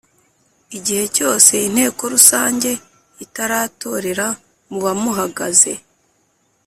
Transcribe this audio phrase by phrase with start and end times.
[0.77, 2.71] Igihe cyose Inteko Rusange
[3.25, 4.27] itaratorera
[4.69, 5.73] muba muhagaze